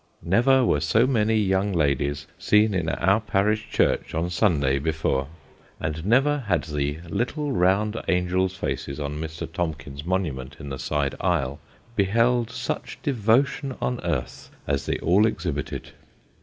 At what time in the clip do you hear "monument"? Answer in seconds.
10.03-10.55